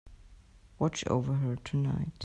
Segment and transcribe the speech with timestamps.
[0.79, 2.11] Watch over her tonight.